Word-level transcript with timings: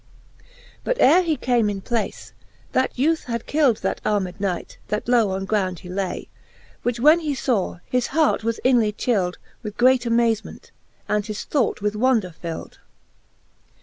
But 0.83 0.97
ere 0.99 1.21
he 1.21 1.37
came 1.37 1.69
in 1.69 1.81
place, 1.81 2.33
that 2.71 2.97
youth 2.97 3.25
had 3.25 3.45
kild 3.45 3.77
That 3.83 4.01
armed 4.03 4.39
knight, 4.41 4.79
that 4.87 5.07
low 5.07 5.29
on 5.29 5.45
ground 5.45 5.77
he 5.81 5.89
lay; 5.89 6.27
Which 6.81 6.99
when 6.99 7.19
he 7.19 7.33
iaw, 7.35 7.81
his 7.85 8.07
h^rt 8.07 8.41
was 8.43 8.57
inly 8.63 8.93
child 8.93 9.37
With 9.61 9.77
great 9.77 10.07
amazement, 10.07 10.71
and 11.07 11.23
his 11.23 11.43
thought 11.43 11.83
with 11.83 11.95
wonder 11.95 12.31
fild.. 12.41 12.71
V. 12.71 12.77